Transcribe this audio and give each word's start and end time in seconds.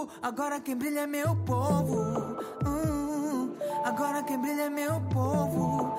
povo. 0.00 0.08
Agora 0.22 0.60
quem 0.60 0.76
brilha 0.76 1.00
é 1.00 1.06
meu 1.06 1.36
povo. 1.36 2.36
Agora 3.84 4.22
quem 4.22 4.38
brilha 4.38 4.62
é 4.62 4.70
meu 4.70 5.00
povo. 5.12 5.94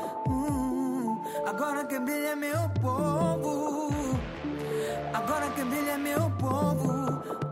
Agora 1.46 1.86
quem 1.86 2.00
brilha 2.04 2.30
é 2.30 2.36
meu 2.36 2.70
povo. 2.82 4.00
Agora 5.14 5.50
quem 5.56 5.66
brilha 5.66 5.92
é 5.92 5.98
meu 5.98 6.32
povo. 6.40 7.51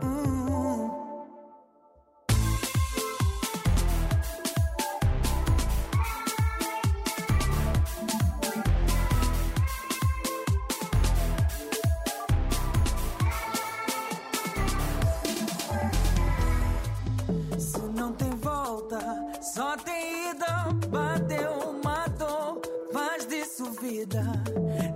Só 19.60 19.76
tem 19.76 20.30
ida. 20.30 20.46
Bateu, 20.88 21.78
matou, 21.84 22.62
faz 22.94 23.26
disso 23.26 23.70
vida. 23.72 24.22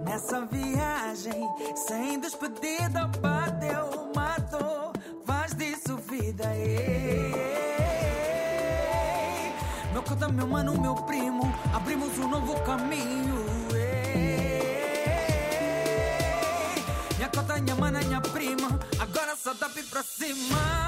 Nessa 0.06 0.46
viagem, 0.46 1.46
sem 1.86 2.18
despedida. 2.18 3.06
Bateu, 3.20 4.10
matou, 4.16 4.90
faz 5.26 5.54
disso 5.54 5.98
vida. 6.08 6.44
Ei, 6.56 7.34
Meu 9.92 10.02
cota, 10.02 10.28
meu 10.30 10.46
mano, 10.46 10.80
meu 10.80 10.94
primo. 10.94 11.42
Abrimos 11.74 12.18
um 12.18 12.28
novo 12.28 12.58
caminho. 12.62 13.44
Ei, 13.74 14.72
Minha 17.18 17.28
cota, 17.28 17.60
minha 17.60 17.76
mana, 17.76 18.00
minha 18.00 18.22
prima. 18.22 18.80
Agora 18.98 19.36
só 19.36 19.52
dá 19.52 19.68
pra 19.68 20.02
cima. 20.02 20.83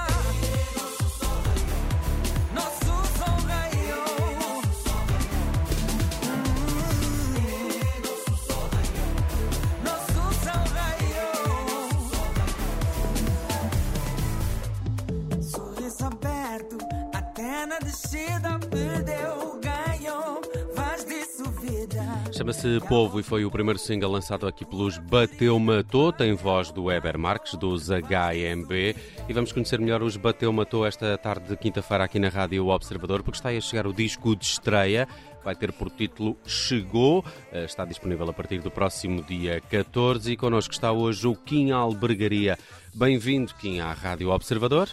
Chama-se 22.46 22.78
Povo 22.86 23.18
e 23.18 23.24
foi 23.24 23.44
o 23.44 23.50
primeiro 23.50 23.76
single 23.76 24.12
lançado 24.12 24.46
aqui 24.46 24.64
pelos 24.64 24.98
Bateu 24.98 25.58
Matou, 25.58 26.12
tem 26.12 26.32
voz 26.32 26.70
do 26.70 26.84
Weber 26.84 27.18
Marques, 27.18 27.54
dos 27.54 27.88
HMB. 27.88 28.94
E 29.28 29.32
vamos 29.32 29.50
conhecer 29.50 29.80
melhor 29.80 30.00
os 30.00 30.16
Bateu 30.16 30.52
Matou 30.52 30.86
esta 30.86 31.18
tarde 31.18 31.48
de 31.48 31.56
quinta-feira 31.56 32.04
aqui 32.04 32.20
na 32.20 32.28
Rádio 32.28 32.68
Observador, 32.68 33.24
porque 33.24 33.38
está 33.38 33.48
aí 33.48 33.56
a 33.56 33.60
chegar 33.60 33.84
o 33.84 33.92
disco 33.92 34.36
de 34.36 34.44
estreia. 34.44 35.08
Vai 35.44 35.56
ter 35.56 35.72
por 35.72 35.90
título 35.90 36.36
Chegou, 36.46 37.24
Eh, 37.50 37.64
está 37.64 37.84
disponível 37.84 38.30
a 38.30 38.32
partir 38.32 38.60
do 38.60 38.70
próximo 38.70 39.24
dia 39.24 39.60
14 39.68 40.30
e 40.30 40.36
connosco 40.36 40.72
está 40.72 40.92
hoje 40.92 41.26
o 41.26 41.34
Kim 41.34 41.72
Albergaria. 41.72 42.56
Bem-vindo, 42.94 43.52
Kim, 43.54 43.80
à 43.80 43.92
Rádio 43.92 44.30
Observador. 44.30 44.88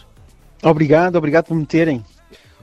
Obrigado, 0.60 1.14
obrigado 1.14 1.46
por 1.46 1.56
me 1.56 1.66
terem. 1.66 2.04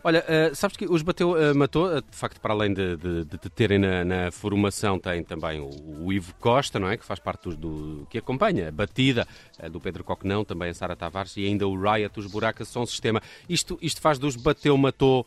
Olha, 0.04 0.24
eh, 0.28 0.52
sabes 0.56 0.76
que 0.76 0.86
os 0.86 1.04
Bateu 1.04 1.38
eh, 1.38 1.54
Matou, 1.54 1.96
eh, 1.96 2.02
de 2.02 2.18
facto, 2.18 2.40
para 2.42 2.54
além 2.54 2.74
de, 2.74 2.98
de- 2.98 3.24
de 3.26 3.38
te 3.38 3.50
terem 3.50 3.78
na, 3.78 4.04
na 4.04 4.32
formação, 4.32 4.98
tem 4.98 5.24
também 5.24 5.60
o, 5.60 5.70
o 6.06 6.12
Ivo 6.12 6.34
Costa, 6.40 6.80
não 6.80 6.90
é? 6.90 6.98
Que 6.98 7.06
faz 7.06 7.20
parte 7.20 7.50
do, 7.50 7.56
do- 7.56 8.08
que 8.10 8.18
acompanha 8.18 8.70
a 8.70 8.72
batida 8.72 9.28
do 9.72 9.80
Pedro 9.80 10.04
Coquenão, 10.04 10.44
também 10.44 10.70
a 10.70 10.74
Sara 10.74 10.96
Tavares 10.96 11.38
e 11.38 11.46
ainda 11.46 11.68
o 11.68 11.80
Riot, 11.80 12.20
os 12.20 12.26
Buracas 12.26 12.68
Som 12.68 12.84
Sistema. 12.86 13.22
Isto, 13.48 13.78
isto 13.80 14.02
faz 14.02 14.18
dos 14.18 14.36
Bateu 14.36 14.76
Matou 14.76 15.24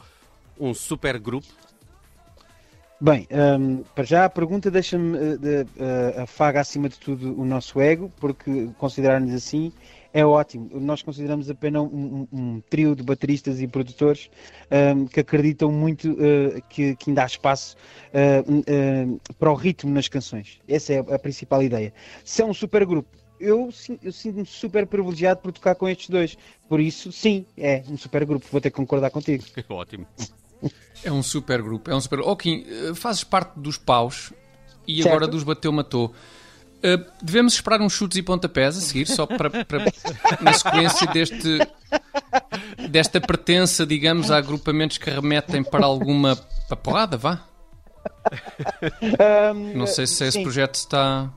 um 0.59 0.75
super 0.75 1.19
grupo. 1.21 1.47
Bem, 3.01 3.29
hum, 3.31 3.85
para 3.95 4.05
já 4.05 4.25
a 4.25 4.31
pergunta 4.31 4.71
deixa-me 4.73 5.37
de- 5.39 5.67
afaga 6.21 6.61
acima 6.61 6.89
de 6.89 6.99
tudo 6.99 7.41
o 7.41 7.45
nosso 7.45 7.81
ego, 7.81 8.11
porque 8.19 8.71
considerar-nos 8.79 9.33
assim 9.35 9.73
é 10.15 10.25
ótimo. 10.25 10.71
Nós 10.81 11.03
consideramos 11.03 11.51
apenas 11.51 11.83
um, 11.83 11.87
um- 11.87 12.29
um 12.33 12.61
trio 12.71 12.95
de 12.95 13.03
bateristas 13.03 13.61
e 13.61 13.67
produtores 13.67 14.31
hum, 14.97 15.07
que 15.07 15.19
acreditam 15.21 15.71
muito 15.73 16.17
eh, 16.21 16.61
que, 16.71 16.95
que 16.97 17.11
ainda 17.11 17.25
há 17.25 17.27
espaço 17.27 17.77
hum, 18.49 18.63
eh, 18.67 19.07
para 19.39 19.51
o 19.51 19.55
ritmo 19.55 19.91
nas 19.93 20.07
canções. 20.09 20.61
Essa 20.69 20.93
é 20.95 20.99
a 21.01 21.19
principal 21.19 21.63
ideia. 21.63 21.93
Se 22.25 22.41
é 22.41 22.45
um 22.47 22.55
super 22.55 22.87
grupo, 22.87 23.09
eu, 23.41 23.69
eu 24.03 24.13
sinto-me 24.13 24.47
super 24.47 24.87
privilegiado 24.87 25.41
por 25.41 25.51
tocar 25.53 25.75
com 25.75 25.89
estes 25.89 26.09
dois. 26.09 26.39
Por 26.69 26.79
isso, 26.81 27.11
sim, 27.11 27.45
é 27.59 27.83
um 27.89 27.97
super 27.99 28.25
grupo. 28.25 28.47
Vou 28.51 28.61
ter 28.61 28.71
que 28.71 28.77
concordar 28.77 29.11
contigo. 29.11 29.45
Ótimo. 29.69 30.07
É 31.03 31.11
um 31.13 31.23
super 31.23 31.61
grupo, 31.61 31.91
é 31.91 31.95
um 31.95 32.01
super. 32.01 32.21
Kim, 32.37 32.65
eh, 32.67 32.95
fazes 32.95 33.25
parte 33.25 33.59
dos 33.59 33.77
paus 33.77 34.33
e 34.87 35.03
Certo. 35.03 35.09
agora 35.09 35.27
dos 35.27 35.43
bateu-matou. 35.43 36.15
Eh, 36.87 36.99
devemos 37.23 37.55
esperar 37.55 37.81
uns 37.81 37.95
chutes 37.95 38.19
e 38.19 38.23
pontapés 38.23 38.77
a 38.77 38.81
seguir, 38.83 39.07
só 39.07 39.25
para, 39.25 39.49
para- 39.65 39.85
na 40.43 40.53
sequência 40.53 41.07
deste, 41.07 41.59
desta 42.91 43.21
pertença, 43.23 43.87
digamos, 43.87 44.31
a 44.31 44.37
agrupamentos 44.37 44.99
que 44.99 45.09
remetem 45.09 45.65
para 45.65 45.87
alguma 45.87 46.37
papoada, 46.69 47.17
vá? 47.17 47.41
Hum, 49.55 49.73
Não 49.75 49.87
sei 49.87 50.07
se 50.07 50.25
esse 50.25 50.33
sim. 50.33 50.43
projeto 50.43 50.75
está. 50.75 51.31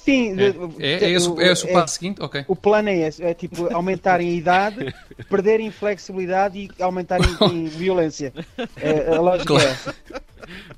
Sim, 0.00 0.34
É, 0.38 0.46
é, 0.78 0.92
é 1.04 1.10
esse, 1.10 1.28
é 1.40 1.52
esse 1.52 1.64
o 1.64 1.68
é- 1.68 1.72
passo 1.72 1.94
seguinte? 1.94 2.20
Ok. 2.22 2.44
O 2.48 2.56
plano 2.56 2.88
é 2.88 3.08
esse, 3.08 3.22
é 3.22 3.32
tipo 3.34 3.72
aumentarem 3.72 4.28
a 4.30 4.32
idade, 4.32 4.94
perderem 5.30 5.70
flexibilidade 5.70 6.58
e 6.58 6.82
aumentarem 6.82 7.26
em 7.52 7.64
violência. 7.70 8.32
É, 8.76 9.14
a 9.16 9.20
lógica 9.20 9.46
Claro. 9.46 9.64
é 9.66 9.70
essa. 9.70 9.94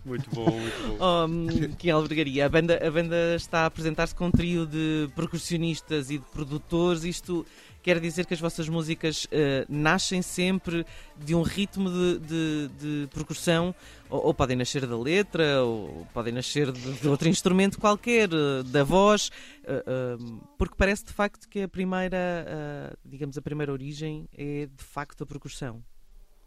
Muito 0.05 0.31
bom, 0.31 0.51
muito 0.51 0.99
bom. 0.99 1.27
Um, 1.27 1.91
Albergaria, 1.93 2.47
a 2.47 2.49
banda, 2.49 2.87
a 2.87 2.91
banda 2.91 3.37
está 3.37 3.61
a 3.61 3.67
apresentar-se 3.67 4.15
com 4.15 4.27
um 4.27 4.31
trio 4.31 4.67
de 4.67 5.09
percussionistas 5.15 6.11
e 6.11 6.19
de 6.19 6.25
produtores. 6.27 7.05
Isto 7.05 7.47
quer 7.83 8.01
dizer 8.01 8.27
que 8.27 8.35
as 8.35 8.41
vossas 8.41 8.69
músicas 8.69 9.27
eh, 9.31 9.65
nascem 9.69 10.21
sempre 10.21 10.85
de 11.17 11.35
um 11.35 11.43
ritmo 11.43 11.91
de, 11.91 12.19
de, 12.19 12.69
de 12.79 13.09
percussão, 13.15 13.75
ou, 14.11 14.27
ou 14.27 14.35
podem 14.35 14.57
nascer 14.57 14.87
da 14.87 14.99
letra, 14.99 15.63
ou 15.63 16.07
podem 16.13 16.33
nascer 16.33 16.71
de, 16.71 16.93
de 16.93 17.09
outro 17.09 17.29
instrumento 17.29 17.79
qualquer, 17.79 18.29
eh, 18.31 18.63
da 18.67 18.85
voz, 18.85 19.31
eh, 19.65 20.17
porque 20.59 20.75
parece 20.77 21.05
de 21.07 21.13
facto 21.13 21.49
que 21.49 21.63
a 21.63 21.69
primeira, 21.69 22.95
digamos, 23.05 23.39
a 23.39 23.43
primeira 23.43 23.73
origem 23.73 24.29
é 24.37 24.67
de 24.67 24.85
facto 24.85 25.23
a 25.23 25.27
percussão. 25.27 25.83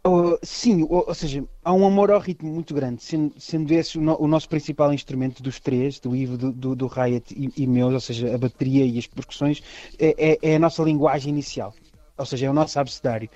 Oh, 0.04 0.36
sim, 0.42 0.82
ou, 0.82 1.04
ou 1.06 1.14
seja, 1.14 1.44
há 1.64 1.72
um 1.72 1.86
amor 1.86 2.10
ao 2.10 2.18
ritmo 2.18 2.52
muito 2.52 2.74
grande, 2.74 3.02
sendo, 3.04 3.38
sendo 3.40 3.72
esse 3.72 3.98
o, 3.98 4.00
no- 4.00 4.20
o 4.20 4.26
nosso 4.26 4.48
principal 4.48 4.92
instrumento 4.92 5.40
dos 5.42 5.60
três, 5.60 6.00
do 6.00 6.14
Ivo, 6.16 6.36
do, 6.36 6.52
do, 6.52 6.74
do 6.74 6.86
Riot 6.88 7.32
e, 7.32 7.52
e 7.62 7.66
meus, 7.68 7.94
ou 7.94 8.00
seja, 8.00 8.34
a 8.34 8.38
bateria 8.38 8.84
e 8.84 8.98
as 8.98 9.06
percussões, 9.06 9.62
é, 10.00 10.32
é- 10.32 10.38
é 10.52 10.56
a 10.56 10.58
nossa 10.58 10.82
linguagem 10.82 11.30
inicial. 11.32 11.72
Ou 12.22 12.26
seja, 12.26 12.46
é 12.46 12.50
o 12.50 12.52
nosso 12.52 12.78
abecedário. 12.78 13.28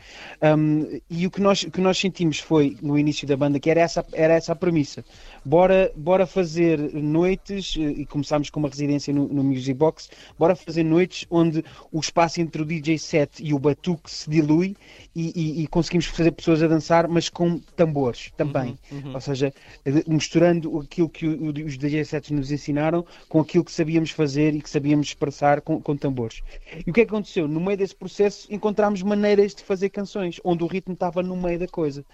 Um, 0.42 1.00
e 1.10 1.26
o 1.26 1.30
que, 1.30 1.40
nós, 1.40 1.64
que 1.64 1.80
nós 1.80 1.98
sentimos 1.98 2.38
foi, 2.38 2.76
no 2.80 2.96
início 2.98 3.26
da 3.26 3.36
banda, 3.36 3.58
que 3.58 3.68
era 3.68 3.80
essa, 3.80 4.04
era 4.12 4.34
essa 4.34 4.52
a 4.52 4.56
premissa. 4.56 5.04
Bora, 5.44 5.90
bora 5.96 6.26
fazer 6.26 6.78
noites, 6.94 7.74
eh, 7.78 7.80
e 8.02 8.06
começámos 8.06 8.48
com 8.50 8.60
uma 8.60 8.68
residência 8.68 9.12
no, 9.12 9.26
no 9.28 9.42
Music 9.42 9.74
Box, 9.74 10.08
bora 10.38 10.54
fazer 10.54 10.84
noites 10.84 11.26
onde 11.30 11.64
o 11.90 11.98
espaço 12.00 12.40
entre 12.40 12.62
o 12.62 12.64
DJ 12.64 12.98
set 12.98 13.42
e 13.42 13.52
o 13.52 13.58
batuque 13.58 14.10
se 14.10 14.28
dilui 14.30 14.76
e, 15.14 15.32
e- 15.34 15.62
e 15.62 15.66
conseguimos 15.66 16.06
fazer 16.06 16.30
pessoas 16.32 16.62
a 16.62 16.68
dançar, 16.68 17.08
mas 17.08 17.28
com 17.28 17.58
tambores 17.58 18.30
também. 18.36 18.78
Ou 19.14 19.20
seja, 19.20 19.52
eh, 19.84 19.90
misturando 20.06 20.78
aquilo 20.78 21.08
que 21.08 21.26
o- 21.26 21.46
o- 21.46 21.66
os 21.66 21.76
DJ 21.76 22.04
sets 22.04 22.30
nos 22.30 22.50
ensinaram 22.52 23.04
com 23.28 23.40
aquilo 23.40 23.64
que 23.64 23.72
sabíamos 23.72 24.10
fazer 24.10 24.54
e 24.54 24.60
que 24.60 24.70
sabíamos 24.70 25.08
expressar 25.08 25.60
com, 25.60 25.80
com 25.80 25.96
tambores. 25.96 26.42
E 26.86 26.90
o 26.90 26.92
que 26.92 27.00
é 27.00 27.04
que 27.04 27.10
aconteceu? 27.10 27.48
No 27.48 27.60
meio 27.60 27.76
desse 27.78 27.94
processo 27.94 28.46
encontramos 28.50 28.75
maneiras 29.02 29.54
de 29.54 29.62
fazer 29.62 29.90
canções, 29.90 30.40
onde 30.44 30.64
o 30.64 30.66
ritmo 30.66 30.94
estava 30.94 31.22
no 31.22 31.36
meio 31.36 31.58
da 31.58 31.68
coisa. 31.68 32.04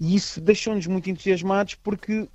E 0.00 0.14
isso 0.14 0.40
deixou-nos 0.40 0.86
muito 0.86 1.10
entusiasmados 1.10 1.74
porque 1.74 2.28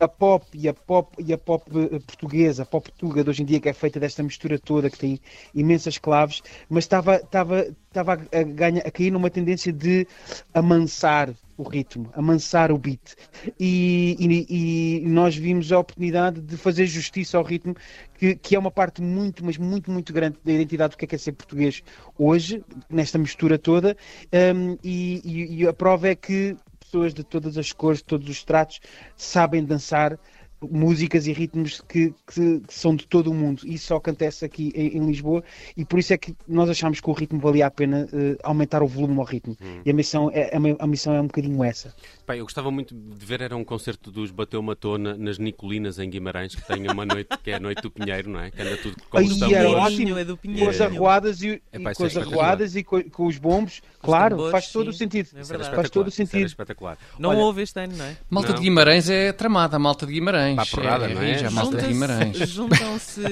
a 0.00 0.08
pop 0.08 0.46
e 0.54 0.66
a 0.66 0.72
pop 0.72 1.14
e 1.22 1.32
a 1.32 1.38
pop 1.38 1.70
eh, 1.70 1.98
portuguesa, 1.98 2.62
a 2.62 2.66
pop 2.66 2.90
tuga 2.92 3.22
de 3.22 3.30
hoje 3.30 3.42
em 3.42 3.44
dia 3.44 3.60
que 3.60 3.68
é 3.68 3.72
feita 3.72 4.00
desta 4.00 4.22
mistura 4.22 4.58
toda 4.58 4.88
que 4.88 4.98
tem 4.98 5.20
imensas 5.54 5.98
claves, 5.98 6.42
mas 6.70 6.84
estava 6.84 7.16
estava 7.16 7.66
estava 7.88 8.14
a, 8.14 8.88
a 8.88 8.90
cair 8.90 9.10
numa 9.10 9.28
tendência 9.28 9.72
de 9.72 10.06
amansar 10.54 11.34
o 11.60 11.68
ritmo, 11.68 12.10
amansar 12.14 12.72
o 12.72 12.78
beat. 12.78 13.14
E, 13.58 14.16
e, 14.18 15.02
e, 15.04 15.08
nós 15.08 15.36
vimos 15.36 15.70
a 15.72 15.78
oportunidade 15.78 16.40
de 16.40 16.56
fazer 16.56 16.86
justiça 16.86 17.36
ao 17.36 17.44
ritmo, 17.44 17.74
que, 18.14 18.34
que 18.34 18.56
é 18.56 18.58
uma 18.58 18.70
parte 18.70 19.02
muito, 19.02 19.44
mas 19.44 19.58
muito, 19.58 19.90
muito 19.90 20.12
grande 20.12 20.38
da 20.44 20.52
identidade 20.52 20.92
do 20.92 20.96
que 20.96 21.04
é, 21.04 21.08
que 21.08 21.14
é 21.14 21.18
ser 21.18 21.32
português 21.32 21.82
hoje, 22.18 22.64
nesta 22.88 23.18
mistura 23.18 23.58
toda. 23.58 23.96
Um, 24.32 24.76
e, 24.82 25.56
e 25.60 25.66
a 25.66 25.72
prova 25.72 26.08
é 26.08 26.14
que 26.14 26.56
pessoas 26.78 27.14
de 27.14 27.22
todas 27.22 27.56
as 27.56 27.72
cores, 27.72 27.98
de 27.98 28.04
todos 28.04 28.28
os 28.28 28.42
tratos, 28.42 28.80
sabem 29.16 29.64
dançar 29.64 30.18
músicas 30.62 31.26
e 31.26 31.32
ritmos 31.32 31.80
que, 31.88 32.14
que, 32.26 32.60
que, 32.60 32.74
são 32.74 32.94
de 32.94 33.06
todo 33.06 33.30
o 33.30 33.34
mundo. 33.34 33.62
Isso 33.64 33.86
só 33.86 33.96
acontece 33.96 34.44
aqui 34.44 34.72
em, 34.74 34.98
em, 34.98 35.06
Lisboa 35.06 35.42
e 35.76 35.84
por 35.84 35.98
isso 35.98 36.12
é 36.12 36.18
que 36.18 36.34
nós 36.46 36.68
achamos 36.68 37.00
que 37.00 37.08
o 37.08 37.12
ritmo 37.12 37.40
valia 37.40 37.66
a 37.66 37.70
pena 37.70 38.06
uh, 38.12 38.36
aumentar 38.42 38.82
o 38.82 38.86
volume 38.86 39.18
ao 39.18 39.24
ritmo. 39.24 39.56
Hum. 39.60 39.80
E 39.84 39.90
a 39.90 39.94
missão, 39.94 40.30
é, 40.32 40.50
a, 40.54 40.84
a, 40.84 40.86
missão 40.86 41.14
é 41.14 41.20
um 41.20 41.26
bocadinho 41.26 41.62
essa. 41.64 41.94
Bem, 42.26 42.38
eu 42.38 42.44
gostava 42.44 42.70
muito 42.70 42.94
de 42.94 43.26
ver 43.26 43.40
era 43.40 43.56
um 43.56 43.64
concerto 43.64 44.10
dos 44.10 44.30
Bateu 44.30 44.62
Matou 44.62 44.98
na, 44.98 45.16
nas 45.16 45.38
Nicolinas 45.38 45.98
em 45.98 46.08
Guimarães, 46.08 46.54
que 46.54 46.66
tem 46.66 46.86
uma 46.88 47.04
noite 47.04 47.36
que 47.42 47.50
é 47.50 47.54
a 47.54 47.60
noite 47.60 47.82
do 47.82 47.90
Pinheiro, 47.90 48.30
não 48.30 48.40
é? 48.40 48.50
Que 48.50 48.62
anda 48.62 48.76
tudo 48.76 48.96
com 49.08 49.18
os 49.18 49.38
tambores. 49.38 49.72
ótimo, 49.72 50.18
é 50.18 50.24
do 50.24 50.36
Pinheiro. 50.36 50.64
Com 50.64 50.70
as 50.70 50.80
arruadas 50.80 51.42
e, 51.42 51.62
é, 51.72 51.78
pá, 51.78 51.94
com, 51.94 52.04
as 52.04 52.16
arruadas 52.16 52.76
e 52.76 52.84
com, 52.84 53.02
com, 53.10 53.26
os 53.26 53.38
bombos, 53.38 53.74
os 53.74 54.00
claro, 54.00 54.36
tambores, 54.36 54.52
faz 54.52 54.72
todo 54.72 54.92
sim. 54.92 54.96
o 54.96 54.98
sentido. 54.98 55.28
É 55.34 55.44
faz 55.44 55.90
todo 55.90 56.08
o 56.08 56.10
sentido. 56.10 56.46
espetacular. 56.46 56.98
Não 57.18 57.30
Olha, 57.30 57.38
houve 57.40 57.62
este 57.62 57.80
ano, 57.80 57.96
não 57.96 58.04
é? 58.04 58.16
Malta 58.28 58.50
não. 58.50 58.56
de 58.56 58.62
Guimarães 58.62 59.08
é 59.08 59.32
tramada, 59.32 59.78
malta 59.78 60.06
de 60.06 60.12
Guimarães. 60.12 60.49
Pá, 60.56 60.66
porrada, 60.66 61.06
é, 61.06 61.14
não 61.14 61.22
é? 61.22 61.38
Já 61.38 61.50
malta 61.50 61.76
de 61.78 61.88
Guimarães. 61.88 62.36
Juntam-se 62.48 63.22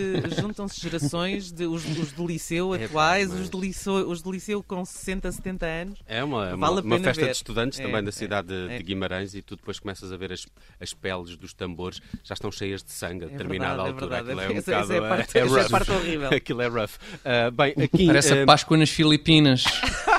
juntam 0.41 0.67
gerações, 0.69 1.53
de, 1.53 1.67
os, 1.67 1.85
os 1.85 2.13
do 2.13 2.27
liceu 2.27 2.75
é, 2.75 2.85
atuais, 2.85 3.33
os, 3.33 3.49
do 3.49 3.61
liceu, 3.61 4.09
os 4.09 4.23
do 4.23 4.33
liceu 4.33 4.63
com 4.63 4.85
60, 4.85 5.31
70 5.33 5.67
anos. 5.67 5.99
É 6.07 6.23
uma, 6.23 6.57
vale 6.57 6.81
uma, 6.81 6.97
uma 6.97 6.99
festa 6.99 7.23
ver. 7.23 7.31
de 7.31 7.37
estudantes 7.37 7.79
também 7.79 8.03
da 8.03 8.13
cidade 8.13 8.49
de, 8.49 8.79
de 8.79 8.83
Guimarães 8.83 9.35
e 9.35 9.43
tudo 9.43 9.59
depois 9.59 9.79
começas 9.79 10.13
a 10.13 10.17
ver 10.17 10.33
as, 10.33 10.47
as 10.81 10.95
peles 10.95 11.37
dos 11.37 11.53
tambores, 11.53 12.01
já 12.23 12.35
estão 12.35 12.51
cheias 12.51 12.83
de 12.83 12.93
sangue 12.93 13.25
a 13.25 13.29
é 13.29 13.31
determinada 13.31 13.83
verdade, 13.83 13.89
altura. 13.89 14.19
É 14.19 14.23
verdade, 14.23 14.51
é 14.51 14.55
um 14.55 14.59
essa, 14.59 14.71
bocado, 14.71 14.85
essa 14.85 14.95
é, 14.95 14.99
a 14.99 15.09
parte, 15.09 15.39
é, 15.39 15.41
é, 15.41 15.61
a 15.61 15.71
parte 15.71 15.91
horrível. 15.91 16.29
Aquilo 16.35 16.63
é 16.63 16.67
rough. 16.69 16.91
Uh, 16.91 17.51
bem, 17.53 17.75
aqui, 17.83 18.07
Parece 18.07 18.33
uh, 18.33 18.43
a 18.43 18.47
Páscoa 18.47 18.77
nas 18.77 18.91
Filipinas. 18.91 19.65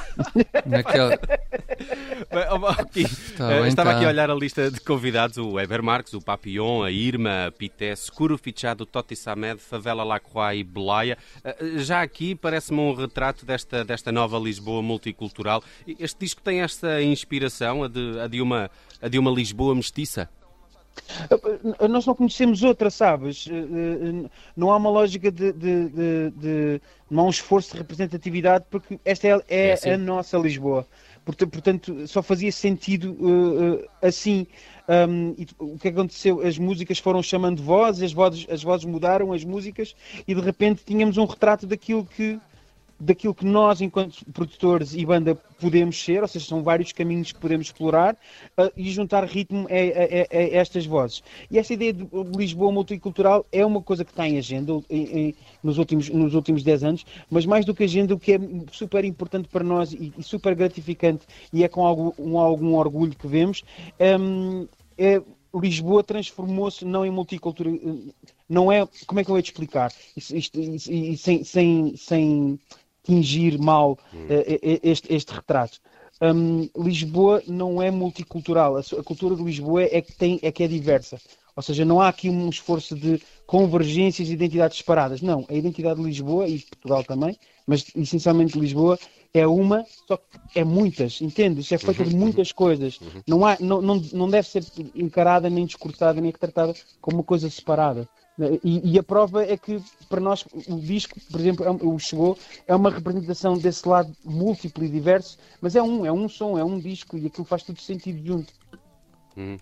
Naquela... 0.65 1.19
Bem, 2.31 2.43
aqui, 2.77 3.03
uh, 3.05 3.65
estava 3.65 3.91
tá. 3.91 3.95
aqui 3.95 4.05
a 4.05 4.09
olhar 4.09 4.29
a 4.29 4.35
lista 4.35 4.69
de 4.69 4.79
convidados: 4.81 5.37
o 5.37 5.53
Weber 5.53 5.81
Marques, 5.81 6.13
o 6.13 6.21
Papillon, 6.21 6.83
a 6.83 6.91
Irma, 6.91 7.47
a 7.47 7.51
Pité, 7.51 7.95
Seguro 7.95 8.37
Fichado, 8.37 8.85
Toti 8.85 9.15
Samed, 9.15 9.59
Favela 9.59 10.03
Lacroix 10.03 10.59
e 10.59 10.63
Belaia. 10.63 11.17
já 11.77 12.01
aqui 12.01 12.35
parece-me 12.35 12.79
um 12.79 12.93
retrato 12.93 13.45
desta, 13.45 13.83
desta 13.83 14.11
nova 14.11 14.37
Lisboa 14.37 14.81
multicultural. 14.81 15.63
Este 15.99 16.19
disco 16.19 16.41
tem 16.41 16.61
esta 16.61 17.01
inspiração, 17.01 17.83
a 17.83 17.87
de, 17.87 18.19
a 18.19 18.27
de, 18.27 18.41
uma, 18.41 18.69
a 19.01 19.07
de 19.07 19.17
uma 19.17 19.31
Lisboa 19.31 19.73
mestiça? 19.73 20.29
Nós 21.89 22.05
não 22.05 22.15
conhecemos 22.15 22.63
outra, 22.63 22.89
sabes? 22.89 23.47
Eh, 23.49 23.53
eh, 23.53 24.29
não 24.55 24.71
há 24.71 24.77
uma 24.77 24.89
lógica 24.89 25.31
de, 25.31 25.51
de, 25.53 25.89
de, 25.89 26.31
de 26.31 26.81
não 27.09 27.23
há 27.23 27.25
um 27.27 27.29
esforço 27.29 27.71
de 27.71 27.77
representatividade, 27.77 28.65
porque 28.69 28.99
esta 29.03 29.27
é, 29.27 29.31
é, 29.31 29.67
é 29.67 29.73
assim. 29.73 29.89
a 29.91 29.97
nossa 29.97 30.37
Lisboa. 30.37 30.85
Portanto, 31.25 32.07
só 32.07 32.23
fazia 32.23 32.51
sentido 32.51 33.11
uh, 33.11 33.87
assim. 34.01 34.47
Um, 34.87 35.35
e, 35.37 35.47
o 35.59 35.77
que 35.77 35.89
aconteceu? 35.89 36.41
As 36.41 36.57
músicas 36.57 36.97
foram 36.97 37.21
chamando 37.21 37.61
vozes, 37.61 38.01
as 38.01 38.13
vozes, 38.13 38.47
as 38.49 38.63
vozes 38.63 38.85
mudaram, 38.85 39.31
as 39.31 39.43
músicas, 39.43 39.95
e 40.27 40.33
de 40.33 40.41
repente 40.41 40.83
tínhamos 40.83 41.17
um 41.17 41.25
retrato 41.25 41.67
daquilo 41.67 42.03
que 42.03 42.39
daquilo 42.99 43.33
que 43.33 43.45
nós, 43.45 43.81
enquanto 43.81 44.25
produtores 44.33 44.93
e 44.93 45.05
banda, 45.05 45.35
podemos 45.59 46.01
ser, 46.01 46.21
ou 46.21 46.27
seja, 46.27 46.45
são 46.45 46.63
vários 46.63 46.91
caminhos 46.91 47.31
que 47.31 47.39
podemos 47.39 47.67
explorar 47.67 48.15
uh, 48.57 48.71
e 48.75 48.89
juntar 48.91 49.23
ritmo 49.25 49.67
a, 49.69 49.73
a, 49.73 50.37
a, 50.37 50.41
estas 50.57 50.85
vozes. 50.85 51.23
E 51.49 51.57
esta 51.57 51.73
ideia 51.73 51.93
de 51.93 52.07
Lisboa 52.35 52.71
multicultural 52.71 53.45
é 53.51 53.65
uma 53.65 53.81
coisa 53.81 54.03
que 54.03 54.11
está 54.11 54.27
em 54.27 54.37
agenda 54.37 54.81
em, 54.89 55.03
em, 55.03 55.35
nos, 55.63 55.77
últimos, 55.77 56.09
nos 56.09 56.33
últimos 56.33 56.63
10 56.63 56.83
anos, 56.83 57.05
mas 57.29 57.45
mais 57.45 57.65
do 57.65 57.73
que 57.73 57.83
agenda, 57.83 58.13
o 58.13 58.19
que 58.19 58.33
é 58.33 58.39
super 58.71 59.05
importante 59.05 59.47
para 59.47 59.63
nós 59.63 59.93
e, 59.93 60.13
e 60.17 60.23
super 60.23 60.53
gratificante 60.55 61.25
e 61.53 61.63
é 61.63 61.67
com 61.67 61.85
algum, 61.85 62.11
um, 62.17 62.37
algum 62.37 62.75
orgulho 62.75 63.15
que 63.15 63.27
vemos, 63.27 63.63
um, 64.19 64.67
é 64.97 65.21
Lisboa 65.53 66.03
transformou-se 66.03 66.85
não 66.85 67.03
em 67.03 67.09
multicultura, 67.09 67.71
não 68.47 68.71
é, 68.71 68.87
como 69.07 69.19
é 69.19 69.23
que 69.23 69.31
eu 69.31 69.37
ia 69.37 69.41
te 69.41 69.51
explicar? 69.51 69.91
Isto, 70.15 70.35
isto, 70.35 70.59
isto, 70.59 71.45
sem, 71.45 71.95
sem 71.95 72.59
tingir 73.03 73.57
mal 73.59 73.93
uh, 73.93 74.79
este, 74.83 75.13
este 75.13 75.33
retrato. 75.33 75.79
Um, 76.21 76.69
Lisboa 76.77 77.41
não 77.47 77.81
é 77.81 77.89
multicultural. 77.89 78.77
A, 78.77 78.79
a, 78.79 79.03
cultura 79.03 79.35
de 79.35 79.43
Lisboa 79.43 79.83
é 79.83 80.01
que, 80.01 80.13
tem, 80.13 80.39
é 80.41 80.51
que 80.51 80.63
é 80.63 80.67
diversa. 80.67 81.19
Ou 81.55 81.63
seja, 81.63 81.83
não 81.83 81.99
há 81.99 82.07
aqui 82.07 82.29
um 82.29 82.49
esforço 82.49 82.95
de 82.95 83.21
convergências 83.45 84.29
e 84.29 84.33
identidades 84.33 84.77
separadas. 84.77 85.21
Não, 85.21 85.45
a 85.49 85.53
identidade 85.53 85.99
de 85.99 86.05
Lisboa, 86.05 86.47
e 86.47 86.57
de 86.57 86.65
Portugal 86.65 87.03
também, 87.03 87.37
mas 87.65 87.85
essencialmente 87.95 88.57
Lisboa, 88.57 88.97
é 89.33 89.45
uma, 89.45 89.85
só 90.07 90.17
que 90.17 90.39
é 90.55 90.63
muitas, 90.63 91.21
entendes? 91.21 91.71
É 91.71 91.77
feita 91.77 92.03
de 92.03 92.13
uhum, 92.13 92.19
muitas 92.19 92.49
uhum. 92.49 92.55
coisas. 92.55 92.99
Uhum. 92.99 93.21
Não, 93.27 93.45
há, 93.45 93.57
não, 93.59 93.81
não, 93.81 94.01
não 94.13 94.29
deve 94.29 94.47
ser 94.47 94.63
encarada, 94.95 95.49
nem 95.49 95.65
discursada, 95.65 96.19
nem 96.19 96.31
retratada 96.31 96.73
como 97.01 97.17
uma 97.17 97.23
coisa 97.23 97.49
separada. 97.49 98.07
E, 98.63 98.93
e, 98.93 98.99
a 98.99 99.03
prova 99.03 99.43
é 99.43 99.57
que, 99.57 99.81
para 100.07 100.21
nós, 100.21 100.45
o 100.67 100.79
disco, 100.79 101.19
por 101.29 101.39
exemplo, 101.39 101.65
é, 101.65 101.69
o 101.69 101.99
Chegou, 101.99 102.37
é 102.65 102.73
uma 102.73 102.89
representação 102.89 103.57
desse 103.57 103.87
lado 103.87 104.15
múltiplo 104.23 104.83
e 104.85 104.89
diverso, 104.89 105.37
mas 105.61 105.75
é 105.75 105.81
um, 105.81 106.05
é 106.05 106.11
um 106.11 106.29
som, 106.29 106.57
é 106.57 106.63
um 106.63 106.79
disco 106.79 107.17
e 107.17 107.27
aquilo 107.27 107.45
faz 107.45 107.63
tudo 107.63 107.81
sentido 107.81 108.25
junto. 108.25 108.53
Hum. 109.37 109.57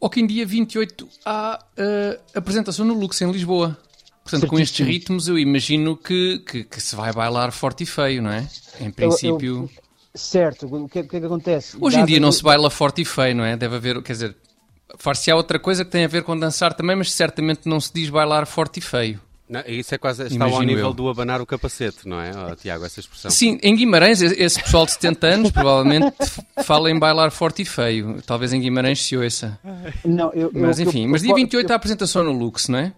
Ok, 0.00 0.22
em 0.22 0.26
dia 0.26 0.44
28 0.44 1.08
há 1.24 1.64
uh, 1.78 2.20
apresentação 2.34 2.84
no 2.84 2.94
Lux 2.94 3.20
em 3.20 3.30
Lisboa. 3.30 3.78
Portanto, 4.22 4.40
Certíssimo. 4.40 4.50
com 4.50 4.58
estes 4.58 4.86
ritmos, 4.86 5.28
eu 5.28 5.38
imagino 5.38 5.96
que, 5.96 6.40
que, 6.40 6.64
que, 6.64 6.80
se 6.80 6.96
vai 6.96 7.12
bailar 7.12 7.52
forte 7.52 7.84
e 7.84 7.86
feio, 7.86 8.20
não 8.20 8.30
é? 8.30 8.48
Em 8.80 8.90
princípio. 8.90 9.56
Eu, 9.56 9.62
eu, 9.62 9.70
certo, 10.12 10.66
o 10.66 10.88
que, 10.88 10.98
o 10.98 11.08
que 11.08 11.16
é 11.16 11.20
que 11.20 11.26
acontece? 11.26 11.76
Hoje 11.80 12.00
em 12.00 12.04
dia 12.04 12.18
não 12.18 12.32
se 12.32 12.42
baila 12.42 12.68
forte 12.68 13.02
e 13.02 13.04
feio, 13.04 13.36
não 13.36 13.44
é? 13.44 13.56
Deve 13.56 13.76
haver, 13.76 14.02
quer 14.02 14.12
dizer, 14.12 14.36
Far-se 14.98 15.30
há 15.30 15.36
outra 15.36 15.58
coisa 15.58 15.84
que 15.84 15.90
tem 15.90 16.04
a 16.04 16.08
ver 16.08 16.22
com 16.22 16.36
dançar 16.36 16.72
também, 16.74 16.96
mas 16.96 17.12
certamente 17.12 17.68
não 17.68 17.80
se 17.80 17.92
diz 17.92 18.08
bailar 18.08 18.46
forte 18.46 18.78
e 18.78 18.80
feio. 18.80 19.20
Não, 19.48 19.62
isso 19.66 19.94
é 19.94 19.98
quase, 19.98 20.24
está 20.24 20.34
Imagino 20.34 20.56
ao 20.56 20.62
nível 20.62 20.86
eu. 20.86 20.92
do 20.92 21.08
abanar 21.08 21.40
o 21.40 21.46
capacete, 21.46 22.08
não 22.08 22.20
é, 22.20 22.32
oh, 22.34 22.56
Tiago, 22.56 22.84
essa 22.84 22.98
expressão? 22.98 23.30
Sim, 23.30 23.60
em 23.62 23.76
Guimarães, 23.76 24.20
esse 24.20 24.60
pessoal 24.60 24.84
de 24.84 24.92
70 24.92 25.26
anos 25.26 25.50
provavelmente 25.52 26.12
fala 26.64 26.90
em 26.90 26.98
bailar 26.98 27.30
forte 27.30 27.62
e 27.62 27.64
feio. 27.64 28.20
Talvez 28.26 28.52
em 28.52 28.60
Guimarães 28.60 29.04
se 29.04 29.16
ouça. 29.16 29.56
Não, 30.04 30.32
eu, 30.32 30.50
mas 30.52 30.80
eu, 30.80 30.88
enfim, 30.88 31.04
eu, 31.04 31.10
mas 31.10 31.22
dia 31.22 31.32
28 31.32 31.72
a 31.72 31.76
apresentação 31.76 32.24
no 32.24 32.32
Lux, 32.32 32.68
não 32.68 32.80
é? 32.80 32.92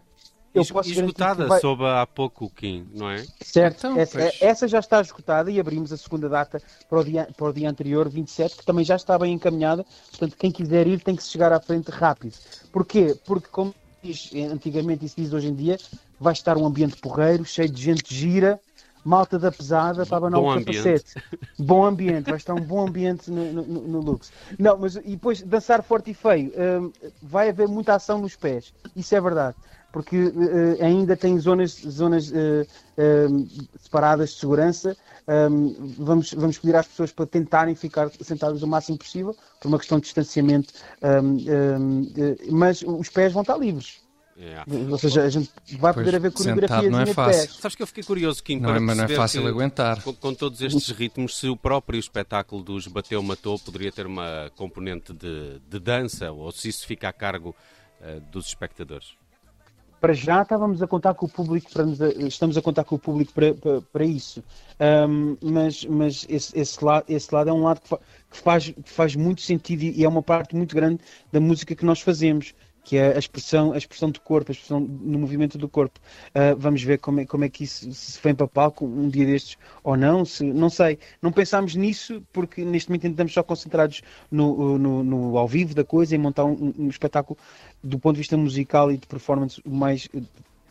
Eu 0.54 0.64
posso 0.66 0.90
esgotada, 0.90 1.46
vai... 1.46 1.60
soube 1.60 1.84
há 1.84 2.06
pouco 2.06 2.46
o 2.46 2.50
Kim, 2.50 2.88
não 2.94 3.10
é? 3.10 3.24
Certo, 3.40 3.86
então, 3.86 3.98
essa, 3.98 4.32
essa, 4.40 4.68
já 4.68 4.78
está 4.78 5.00
esgotada 5.00 5.50
e 5.50 5.60
abrimos 5.60 5.92
a 5.92 5.96
segunda 5.96 6.28
data 6.28 6.60
para 6.88 6.98
o, 6.98 7.04
dia, 7.04 7.28
para 7.36 7.46
o 7.46 7.52
dia 7.52 7.68
anterior, 7.68 8.08
27, 8.08 8.56
que 8.56 8.64
também 8.64 8.84
já 8.84 8.96
está 8.96 9.18
bem 9.18 9.34
encaminhada. 9.34 9.84
Portanto, 10.10 10.36
quem 10.36 10.50
quiser 10.50 10.86
ir 10.86 11.00
tem 11.00 11.14
que 11.14 11.22
se 11.22 11.30
chegar 11.30 11.52
à 11.52 11.60
frente 11.60 11.90
rápido. 11.90 12.34
Porquê? 12.72 13.16
Porque, 13.24 13.48
como 13.48 13.74
diz 14.02 14.30
antigamente 14.50 15.04
e 15.04 15.08
se 15.08 15.16
diz 15.16 15.32
hoje 15.32 15.48
em 15.48 15.54
dia, 15.54 15.76
vai 16.18 16.32
estar 16.32 16.56
um 16.56 16.66
ambiente 16.66 16.96
porreiro, 16.96 17.44
cheio 17.44 17.68
de 17.68 17.82
gente 17.82 18.14
gira, 18.14 18.58
malta 19.04 19.38
da 19.38 19.52
pesada 19.52 20.06
para 20.06 20.16
abanar 20.16 20.40
o 20.40 20.54
capacete. 20.58 21.14
Bom 21.58 21.84
ambiente, 21.84 22.26
vai 22.26 22.36
estar 22.36 22.54
um 22.54 22.60
bom 22.60 22.86
ambiente 22.86 23.30
no, 23.30 23.52
no, 23.52 23.62
no, 23.62 24.00
Lux. 24.00 24.32
Não, 24.58 24.78
mas 24.78 24.96
e 24.96 25.10
depois 25.10 25.42
dançar 25.42 25.82
forte 25.82 26.10
e 26.10 26.14
feio, 26.14 26.52
hum, 26.56 26.92
vai 27.22 27.50
haver 27.50 27.68
muita 27.68 27.94
ação 27.94 28.18
nos 28.18 28.34
pés, 28.34 28.72
isso 28.96 29.14
é 29.14 29.20
verdade 29.20 29.56
porque 29.98 30.16
uh, 30.16 30.80
ainda 30.80 31.16
tem 31.16 31.36
zonas, 31.40 31.72
zonas 31.72 32.30
uh, 32.30 32.64
uh, 32.96 33.48
separadas 33.80 34.30
de 34.30 34.36
segurança. 34.36 34.96
Um, 35.26 35.92
vamos, 35.98 36.32
vamos 36.34 36.56
pedir 36.56 36.76
às 36.76 36.86
pessoas 36.86 37.10
para 37.10 37.26
tentarem 37.26 37.74
ficar 37.74 38.08
sentadas 38.20 38.62
o 38.62 38.66
máximo 38.68 38.96
possível, 38.96 39.36
por 39.60 39.66
uma 39.66 39.76
questão 39.76 39.98
de 39.98 40.04
distanciamento, 40.04 40.72
um, 41.02 42.06
mas 42.48 42.82
os 42.82 43.08
pés 43.08 43.32
vão 43.32 43.42
estar 43.42 43.56
livres. 43.56 44.00
Yeah. 44.38 44.64
Ou 44.88 44.96
seja, 44.98 45.24
a 45.24 45.28
gente 45.28 45.50
vai 45.78 45.92
poder 45.92 46.14
haver 46.14 46.30
coreografias 46.30 46.92
não 46.92 47.00
é 47.00 47.06
fácil. 47.06 47.50
Sabes 47.54 47.74
que 47.74 47.82
eu 47.82 47.86
fiquei 47.88 48.04
curioso, 48.04 48.40
Kim, 48.40 48.60
não, 48.60 48.76
é, 48.76 48.78
mas 48.78 48.96
não 48.96 49.04
é 49.04 49.08
fácil 49.08 49.42
que, 49.42 49.48
aguentar. 49.48 50.00
Com, 50.04 50.14
com, 50.14 50.32
todos 50.32 50.62
estes 50.62 50.90
ritmos, 50.90 51.36
se 51.36 51.48
o 51.48 51.56
próprio 51.56 51.98
espetáculo 51.98 52.62
dos 52.62 52.86
Bateu 52.86 53.20
Matou 53.20 53.58
poderia 53.58 53.90
ter 53.90 54.06
uma 54.06 54.48
componente 54.54 55.12
de, 55.12 55.58
de 55.68 55.80
dança, 55.80 56.30
ou 56.30 56.52
se 56.52 56.68
isso 56.68 56.86
fica 56.86 57.08
a 57.08 57.12
cargo 57.12 57.54
uh, 58.00 58.20
dos 58.30 58.46
espectadores 58.46 59.18
para 60.00 60.12
já 60.12 60.42
estávamos 60.42 60.82
a 60.82 60.86
contar 60.86 61.14
com 61.14 61.26
o 61.26 61.28
público, 61.28 61.70
para 61.72 61.84
nos, 61.84 62.00
estamos 62.00 62.56
a 62.56 62.62
contar 62.62 62.84
com 62.84 62.94
o 62.94 62.98
público 62.98 63.32
para, 63.32 63.54
para, 63.54 63.80
para 63.80 64.04
isso. 64.04 64.42
Um, 64.80 65.36
mas 65.42 65.84
mas 65.84 66.26
esse, 66.28 66.56
esse, 66.58 66.84
lado, 66.84 67.04
esse 67.08 67.34
lado 67.34 67.50
é 67.50 67.52
um 67.52 67.62
lado 67.62 67.80
que, 67.80 67.88
fa, 67.88 67.98
que, 68.30 68.36
faz, 68.36 68.68
que 68.68 68.90
faz 68.90 69.16
muito 69.16 69.42
sentido 69.42 69.82
e 69.82 70.04
é 70.04 70.08
uma 70.08 70.22
parte 70.22 70.54
muito 70.54 70.74
grande 70.74 71.00
da 71.32 71.40
música 71.40 71.74
que 71.74 71.84
nós 71.84 72.00
fazemos, 72.00 72.54
que 72.88 72.96
é 72.96 73.14
a 73.14 73.18
expressão, 73.18 73.74
a 73.74 73.76
expressão 73.76 74.10
do 74.10 74.18
corpo, 74.18 74.50
a 74.50 74.54
expressão 74.54 74.80
no 74.80 75.18
movimento 75.18 75.58
do 75.58 75.68
corpo. 75.68 76.00
Uh, 76.28 76.56
vamos 76.56 76.82
ver 76.82 76.96
como 76.96 77.20
é, 77.20 77.26
como 77.26 77.44
é 77.44 77.48
que 77.50 77.64
isso 77.64 77.92
se 77.92 78.18
vem 78.22 78.34
para 78.34 78.48
palco 78.48 78.86
um 78.86 79.10
dia 79.10 79.26
destes 79.26 79.58
ou 79.84 79.94
não, 79.94 80.24
se, 80.24 80.42
não 80.42 80.70
sei. 80.70 80.98
Não 81.20 81.30
pensámos 81.30 81.74
nisso 81.74 82.22
porque 82.32 82.64
neste 82.64 82.88
momento 82.88 83.06
estamos 83.06 83.34
só 83.34 83.42
concentrados 83.42 84.00
no, 84.30 84.78
no, 84.78 85.04
no 85.04 85.36
ao 85.36 85.46
vivo 85.46 85.74
da 85.74 85.84
coisa, 85.84 86.16
em 86.16 86.18
montar 86.18 86.46
um, 86.46 86.72
um 86.78 86.88
espetáculo 86.88 87.38
do 87.84 87.98
ponto 87.98 88.14
de 88.14 88.20
vista 88.20 88.38
musical 88.38 88.90
e 88.90 88.96
de 88.96 89.06
performance 89.06 89.60
o 89.66 89.70
mais 89.70 90.08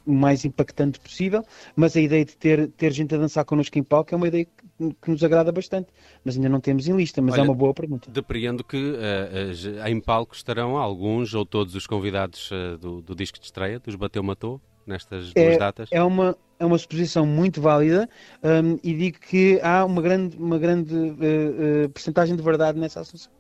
o 0.08 0.14
mais 0.14 0.46
impactante 0.46 1.00
possível, 1.00 1.44
mas 1.76 1.96
a 1.96 2.02
ideia 2.02 2.24
de 2.24 2.36
ter, 2.36 2.70
ter 2.70 2.92
gente 2.94 3.14
a 3.14 3.18
dançar 3.18 3.44
connosco 3.44 3.78
em 3.78 3.84
palco 3.84 4.14
é 4.14 4.18
uma 4.18 4.28
ideia 4.28 4.46
que, 4.46 4.96
que 5.02 5.12
nos 5.12 5.22
agrada 5.24 5.52
bastante, 5.52 5.90
mas 6.24 6.36
ainda 6.36 6.48
não 6.48 6.62
temos 6.62 6.88
em 6.88 6.96
lista, 6.96 7.22
mas 7.22 7.36
é 7.36 7.40
Olha, 7.40 7.48
é 7.48 7.50
uma 7.50 7.56
boa 7.56 7.74
pergunta. 7.74 8.10
Depreendo 8.10 8.64
que 8.64 8.78
uh, 8.78 9.84
uh, 9.84 9.88
em 9.88 10.00
palco 10.00 10.34
estarão 10.34 10.78
alguns 10.78 11.34
ou 11.34 11.46
todos 11.46 11.76
os 11.76 11.86
convidados 11.86 12.50
uh, 12.52 12.78
do, 12.78 13.02
do, 13.02 13.14
disco 13.14 13.38
de 13.38 13.46
estreia, 13.46 13.80
dos 13.80 13.96
Bateu 13.96 14.24
Matou, 14.24 14.62
nestas 14.86 15.32
é, 15.36 15.46
duas 15.46 15.58
datas? 15.58 15.90
É 15.92 16.02
uma, 16.02 16.38
é 16.58 16.66
uma 16.66 16.78
exposição 16.78 17.26
muito 17.26 17.62
válida 17.62 18.10
um, 18.42 18.80
e 18.82 18.94
digo 18.94 19.20
que 19.20 19.60
há 19.62 19.84
uma 19.84 20.02
grande, 20.02 20.38
uma 20.38 20.58
grande 20.58 20.96
uh, 20.96 21.90
percentagem 21.90 22.36
de 22.36 22.42
verdade 22.42 22.80
nessa 22.80 23.02
associação. 23.02 23.37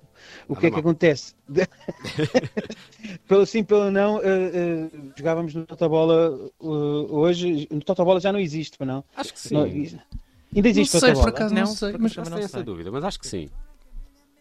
O 0.48 0.56
que 0.56 0.68
é 0.68 0.72
que 0.72 0.80
acontece? 0.80 1.34
pelo 3.28 3.46
sim, 3.46 3.64
pelo 3.64 3.92
não, 3.92 4.18
uh, 4.18 4.20
uh, 4.20 5.14
jogávamos 5.16 5.54
no 5.54 5.66
Totobola 5.66 6.32
uh, 6.60 7.16
hoje. 7.16 7.68
No 7.72 7.82
Totobola 7.82 8.20
já 8.20 8.32
não 8.32 8.40
existe, 8.40 8.78
não? 8.84 9.04
Acho 9.16 9.34
que 9.34 9.40
sim. 9.40 9.54
Não, 9.54 9.64
ainda 9.64 10.70
existe 10.70 10.94
não 10.94 11.02
sei, 11.02 11.14
por 11.14 11.30
acaso 11.30 11.54
não, 11.54 11.62
não 11.62 11.68
sei, 11.68 11.96
mas 12.00 12.12
já 12.14 12.24
tenho 12.24 12.40
essa 12.40 12.64
dúvida, 12.64 12.92
mas 12.92 13.04
acho 13.04 13.20
que 13.20 13.28
sim. 13.28 13.50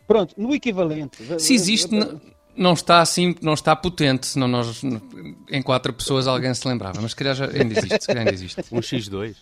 Pronto, 0.06 0.34
no 0.36 0.54
equivalente. 0.54 1.18
Se 1.40 1.54
existe, 1.54 1.92
não, 1.92 2.20
não 2.56 2.72
está 2.72 3.00
assim, 3.00 3.34
não 3.42 3.54
está 3.54 3.74
potente, 3.74 4.26
senão 4.26 4.46
nós 4.46 4.82
em 5.50 5.62
quatro 5.62 5.92
pessoas 5.92 6.26
alguém 6.26 6.54
se 6.54 6.66
lembrava, 6.66 7.00
mas 7.00 7.10
se 7.10 7.16
calhar 7.16 7.34
já 7.34 7.46
ainda 7.46 7.78
existe, 7.78 8.00
se 8.00 8.06
calhar 8.06 8.20
ainda 8.24 8.32
existe. 8.32 8.64
Um 8.72 8.78
X2. 8.78 9.34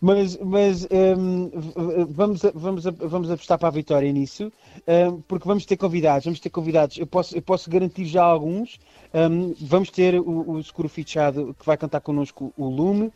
Mas, 0.00 0.36
mas 0.38 0.88
um, 0.90 1.50
vamos, 2.08 2.40
vamos, 2.54 2.84
vamos 2.84 3.30
apostar 3.30 3.58
para 3.58 3.68
a 3.68 3.72
vitória 3.72 4.10
nisso, 4.10 4.50
um, 4.88 5.20
porque 5.22 5.46
vamos 5.46 5.66
ter 5.66 5.76
convidados, 5.76 6.24
vamos 6.24 6.40
ter 6.40 6.48
convidados. 6.48 6.96
Eu 6.96 7.06
posso, 7.06 7.36
eu 7.36 7.42
posso 7.42 7.68
garantir 7.68 8.06
já 8.06 8.24
alguns. 8.24 8.78
Um, 9.12 9.54
vamos 9.60 9.90
ter 9.90 10.18
o, 10.20 10.52
o 10.52 10.62
Seguro 10.62 10.88
Fichado 10.88 11.54
que 11.58 11.66
vai 11.66 11.76
cantar 11.76 12.00
connosco 12.00 12.52
o 12.56 12.68
Lume 12.68 13.12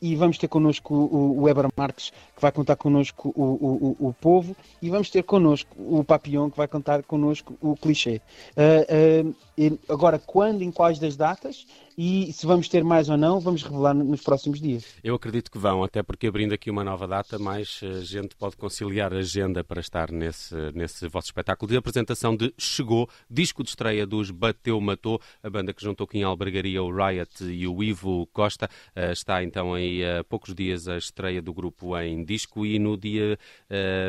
e 0.00 0.14
vamos 0.16 0.36
ter 0.36 0.48
connosco 0.48 0.94
o, 0.94 1.38
o 1.38 1.42
Weber 1.42 1.68
Marques 1.76 2.10
que 2.34 2.42
vai 2.42 2.52
contar 2.52 2.76
connosco 2.76 3.32
o, 3.34 3.42
o, 3.42 4.08
o 4.08 4.12
Povo 4.12 4.54
e 4.82 4.90
vamos 4.90 5.08
ter 5.10 5.22
connosco 5.22 5.74
o 5.78 6.04
Papillon 6.04 6.50
que 6.50 6.56
vai 6.56 6.68
cantar 6.68 7.02
connosco 7.02 7.56
o 7.60 7.74
Clichê. 7.76 8.20
Uh, 8.56 9.30
uh, 9.30 9.78
agora, 9.88 10.18
quando, 10.18 10.62
em 10.62 10.70
quais 10.70 10.98
das 10.98 11.16
datas, 11.16 11.66
e 11.96 12.32
se 12.32 12.44
vamos 12.44 12.68
ter 12.68 12.82
mais 12.82 13.08
ou 13.08 13.16
não, 13.16 13.38
vamos 13.38 13.62
revelar 13.62 13.94
nos 13.94 14.20
próximos 14.20 14.60
dias. 14.60 14.84
Eu 15.02 15.14
acredito 15.14 15.50
que 15.50 15.58
vão, 15.58 15.84
até 15.84 16.02
porque 16.02 16.26
abrindo 16.26 16.52
aqui 16.52 16.70
uma 16.70 16.82
nova 16.82 17.06
data, 17.06 17.38
mais 17.38 17.80
eh, 17.82 18.00
gente 18.00 18.34
pode 18.34 18.56
conciliar 18.56 19.12
a 19.14 19.18
agenda 19.18 19.62
para 19.62 19.80
estar 19.80 20.10
nesse, 20.10 20.54
nesse 20.74 21.06
vosso 21.06 21.28
espetáculo 21.28 21.70
de 21.70 21.76
apresentação 21.76 22.36
de 22.36 22.52
Chegou, 22.58 23.08
disco 23.30 23.62
de 23.62 23.70
estreia 23.70 24.06
dos 24.06 24.30
Bateu 24.30 24.80
Matou, 24.80 25.13
a 25.42 25.50
banda 25.50 25.72
que 25.72 25.82
juntou 25.82 26.04
aqui 26.04 26.18
em 26.18 26.22
Albergaria 26.22 26.82
o 26.82 26.90
Riot 26.94 27.44
e 27.44 27.66
o 27.66 27.82
Ivo 27.82 28.26
Costa. 28.32 28.68
Eh, 28.94 29.12
está 29.12 29.42
então 29.42 29.74
aí 29.74 30.02
há 30.04 30.24
poucos 30.24 30.54
dias 30.54 30.88
a 30.88 30.96
estreia 30.96 31.40
do 31.40 31.52
grupo 31.52 31.98
em 31.98 32.24
disco 32.24 32.64
e 32.64 32.78
no 32.78 32.96
dia 32.96 33.38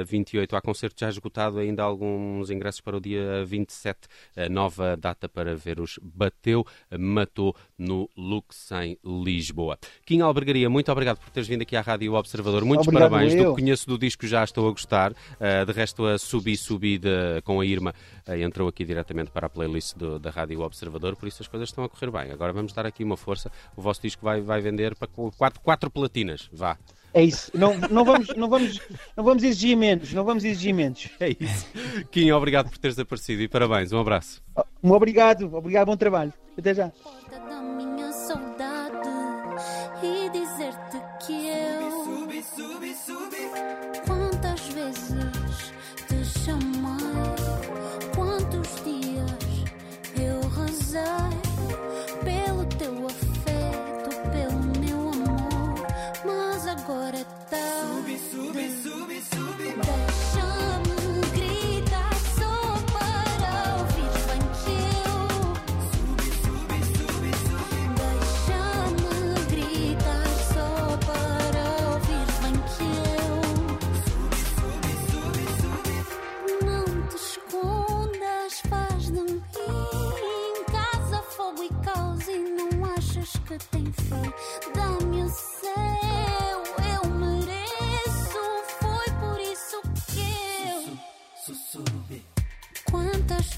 28 0.06 0.54
eh, 0.54 0.58
há 0.58 0.62
concerto 0.62 1.00
já 1.00 1.10
esgotado, 1.10 1.60
ainda 1.60 1.84
alguns 1.84 2.50
ingressos 2.50 2.82
para 2.82 2.98
o 2.98 3.00
dia 3.00 3.46
27, 3.46 4.08
nova 4.50 4.96
data 4.98 5.28
para 5.28 5.56
ver 5.56 5.80
os 5.80 6.00
Bateu 6.02 6.66
Matou 6.98 7.56
no 7.78 8.10
Lux 8.16 8.72
em 8.72 8.98
Lisboa. 9.04 9.78
Kim 10.06 10.22
Albergaria, 10.22 10.70
muito 10.70 10.92
obrigado 10.92 11.18
por 11.18 11.30
teres 11.30 11.48
vindo 11.48 11.62
aqui 11.62 11.76
à 11.76 11.82
Rádio 11.82 12.14
Observador. 12.14 12.64
Muitos 12.64 12.88
obrigado 12.88 13.12
parabéns. 13.12 13.34
Eu. 13.34 13.46
Do 13.46 13.56
que 13.56 13.62
conheço 13.62 13.88
do 13.88 13.98
disco 13.98 14.26
já 14.28 14.44
estou 14.44 14.68
a 14.68 14.72
gostar. 14.72 15.12
Uh, 15.12 15.66
de 15.66 15.72
resto, 15.72 16.06
a 16.06 16.18
Subi 16.18 16.56
Subi 16.56 16.98
de, 16.98 17.42
com 17.44 17.60
a 17.60 17.66
Irma 17.66 17.94
entrou 18.28 18.68
aqui 18.68 18.84
diretamente 18.84 19.32
para 19.32 19.48
a 19.48 19.50
playlist 19.50 19.96
do, 19.96 20.18
da 20.20 20.30
Rádio 20.30 20.62
Observador, 20.62 20.95
por 21.00 21.28
isso 21.28 21.42
as 21.42 21.48
coisas 21.48 21.70
estão 21.70 21.84
a 21.84 21.90
correr 21.90 22.12
bem. 22.12 22.32
Agora 22.32 22.54
vamos 22.54 22.74
dar 22.74 22.86
aqui 22.86 23.04
uma 23.04 23.18
força. 23.18 23.52
O 23.76 23.82
vosso 23.82 24.02
disco 24.02 24.24
vai, 24.24 24.42
vai 24.42 24.62
vender 24.62 24.96
para 24.96 25.08
quatro, 25.38 25.60
quatro 25.62 25.90
platinas. 25.90 26.50
Vá. 26.52 26.78
É 27.14 27.24
isso. 27.24 27.50
Não, 27.54 27.78
não, 27.90 28.04
vamos, 28.04 28.28
não, 28.36 28.50
vamos, 28.50 28.82
não 29.16 29.24
vamos 29.24 29.44
exigir 29.44 29.78
menos. 29.78 30.12
Não 30.12 30.26
vamos 30.26 30.44
exigir 30.44 30.74
menos. 30.74 31.10
É 31.20 31.30
isso. 31.30 31.66
Kim, 32.12 32.30
obrigado 32.32 32.70
por 32.70 32.78
teres 32.78 33.00
aparecido 33.00 33.42
e 33.42 33.48
parabéns. 33.48 33.94
Um 33.94 34.00
abraço. 34.00 34.44
Um 34.84 34.92
obrigado. 34.92 35.56
Obrigado. 35.56 35.88
Bom 35.88 35.96
trabalho. 35.96 36.34
Até 36.58 36.74
já. 36.74 36.92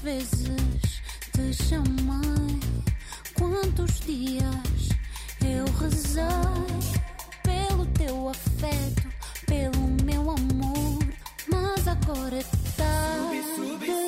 Vezes 0.08 1.02
te 1.32 1.52
chamei, 1.64 2.60
quantos 3.34 4.00
dias 4.00 4.88
eu 5.44 5.64
rezei 5.78 6.24
pelo 7.42 7.84
teu 7.86 8.28
afeto, 8.30 9.08
pelo 9.46 9.86
meu 10.02 10.30
amor, 10.30 10.98
mas 11.46 11.88
agora. 11.88 12.40
Subi, 12.40 13.42
subi, 13.42 13.66
subi, 13.76 13.86
subi. 13.86 14.07